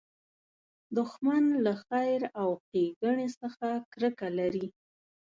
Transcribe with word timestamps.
دښمن 0.97 1.43
له 1.65 1.73
خیر 1.85 2.21
او 2.41 2.49
ښېګڼې 2.65 3.27
څخه 3.41 3.67
کرکه 3.93 4.27
لري 4.39 4.65